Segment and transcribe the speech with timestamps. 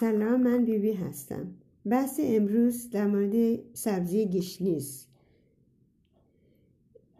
[0.00, 1.46] سلام من بیبی هستم.
[1.86, 5.06] بحث امروز در مورد سبزی گشنیز.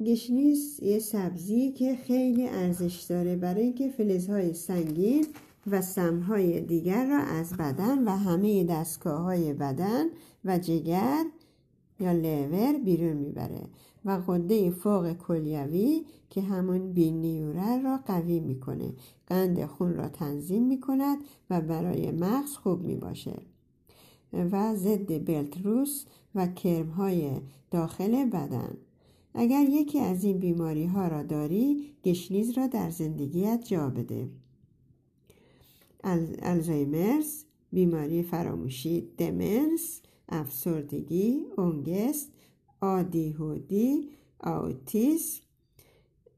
[0.04, 5.27] گشنیز یه سبزی که خیلی ارزش داره برای اینکه فلزهای سنگین
[5.67, 10.04] و سمهای دیگر را از بدن و همه دستگاه های بدن
[10.45, 11.24] و جگر
[12.01, 13.63] یا لیور بیرون می‌بره
[14.05, 18.93] و قده فوق کلیوی که همون بینیوره را قوی می‌کنه.
[19.27, 21.19] قند خون را تنظیم می‌کند
[21.51, 23.37] و برای مغز خوب می‌باشه.
[24.32, 26.04] و ضد بلتروس
[26.35, 27.31] و کرم های
[27.71, 28.76] داخل بدن.
[29.35, 34.28] اگر یکی از این بیماری ها را داری گشنیز را در زندگیت جا بده.
[36.42, 42.33] الزایمرز بیماری فراموشی دمنس افسردگی اونگست
[42.80, 45.42] آدیهودی آوتیسم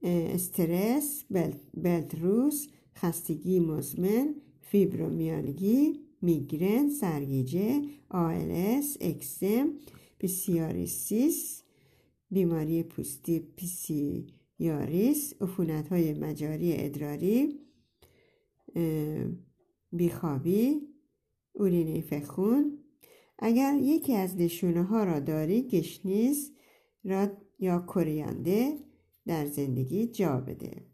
[0.02, 1.24] استرس
[1.74, 9.72] بلتروس خستگی مزمن فیبرومیالگی میگرن سرگیجه آلس اکسم
[10.18, 11.62] پیسیاریسیس
[12.30, 17.60] بیماری پوستی پیسیاریس عفونت های مجاری ادراری
[19.92, 20.80] بیخوابی
[21.52, 22.78] اورینه فخون
[23.38, 26.52] اگر یکی از نشونه ها را داری گشنیز
[27.04, 28.78] را یا koriander
[29.26, 30.86] در زندگی جا بده.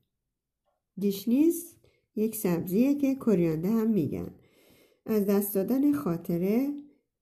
[1.00, 1.76] گشنیز
[2.16, 4.34] یک سبزیه که koriander هم میگن.
[5.06, 6.70] از دست دادن خاطره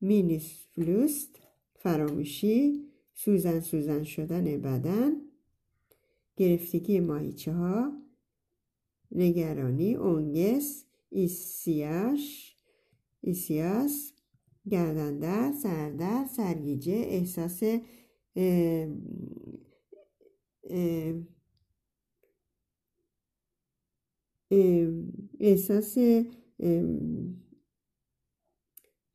[0.00, 1.40] minnesförlust
[1.78, 5.12] فراموشی سوزن سوزن شدن بدن
[6.36, 7.92] گرفتگی ماهیچه ها
[9.12, 12.56] نگرانی ångest ایسیاش
[13.20, 14.11] ایسیاس
[14.70, 17.62] گردندر سردر سرگیجه احساس
[25.40, 25.98] احساس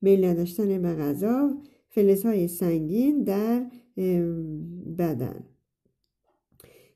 [0.02, 3.72] میل نداشتن به غذا فلزهای سنگین در
[4.98, 5.46] بدن.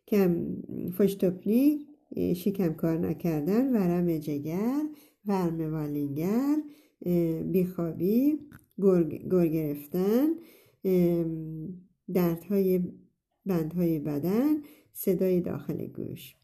[0.07, 0.55] کم
[0.97, 1.87] فشتوپنی
[2.35, 4.81] شکم کار نکردن ورم جگر
[5.25, 6.55] ورم والینگر
[7.51, 8.39] بیخوابی
[9.31, 10.27] گر گرفتن
[12.13, 12.81] دردهای
[13.45, 14.55] بندهای بدن
[14.93, 16.35] صدای داخل گوش.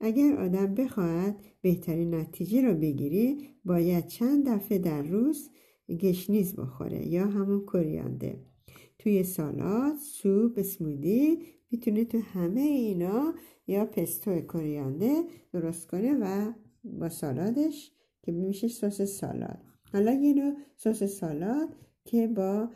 [0.00, 5.50] اگر آدم بخواهد بهترین نتیجه را بگیری باید چند دفعه در روز
[5.90, 8.40] گشنیز بخوره یا همون کریانده
[8.98, 11.38] توی سالاد سوپ smoothie
[11.70, 13.34] می‌تونه تو همه اینا
[13.66, 15.22] یا pesto koriander
[15.52, 16.52] درست کنه و
[16.84, 17.92] با سالادش
[18.22, 19.73] که میشه سس سالاد.
[19.94, 21.68] حالا یه نوع سس سالاد
[22.04, 22.68] که با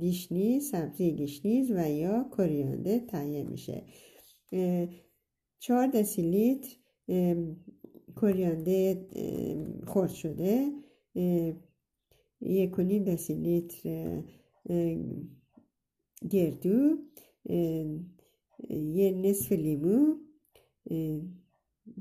[0.00, 3.84] گشنیز سبزی گشنیز و یا koriander تهیه میشه.
[5.58, 6.76] چهار دسیلیتر
[8.20, 9.06] koriander
[9.86, 10.72] خرد شده.
[12.40, 14.22] یک و نیم دسیلیتر
[16.30, 16.96] گردو
[18.70, 20.14] یه نصف لیمو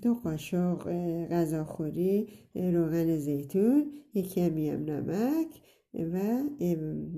[0.01, 0.89] دو قاشق
[1.27, 5.47] غذاخوری روغن زیتون یک کمی هم نمک
[5.93, 6.43] و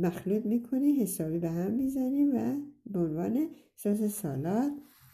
[0.01, 4.71] مخلوط می‌کنی حسابی به هم می‌زنیم و به عنوان سس سالاد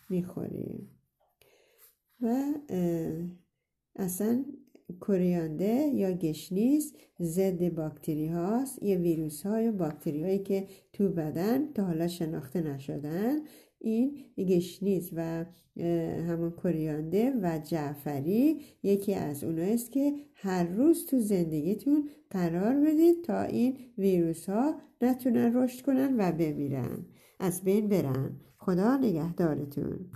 [0.10, 0.90] می‌خوریم
[2.22, 2.54] و
[3.96, 4.46] اصلا
[5.02, 11.74] koriander یا گشنیز ضد باکتری هاست یه ویروس های و باکتری هایی که تو بدن
[11.74, 13.40] تا حالا شناخته نشدن.
[13.80, 15.46] این گشنیز و
[16.28, 23.42] همون koriander و جعفری یکی از اونایست که هر روز تو زندگیتون قرار بدید تا
[23.42, 27.06] این ویروس ها نتونن رشد کنن و بمیرن.
[27.40, 28.32] از بین برن.
[28.58, 30.08] خدا نگهدارتون.